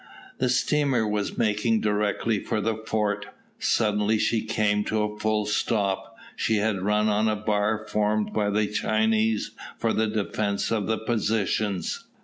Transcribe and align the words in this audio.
The 0.39 0.49
steamer 0.49 1.07
was 1.07 1.37
making 1.37 1.81
directly 1.81 2.39
for 2.39 2.59
the 2.59 2.75
fort; 2.75 3.27
suddenly 3.59 4.17
she 4.17 4.41
came 4.43 4.83
to 4.85 5.03
a 5.03 5.19
full 5.19 5.45
stop; 5.45 6.15
she 6.35 6.55
had 6.55 6.81
run 6.81 7.07
on 7.07 7.27
a 7.27 7.35
bar 7.35 7.85
formed 7.87 8.33
by 8.33 8.49
the 8.49 8.65
Chinese 8.65 9.51
for 9.77 9.93
the 9.93 10.07
defence 10.07 10.71
of 10.71 10.87
the 10.87 10.97
positions. 10.97 12.05